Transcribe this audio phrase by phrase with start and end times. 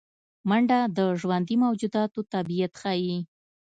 [0.49, 3.17] منډه د ژوندي موجوداتو طبیعت ښيي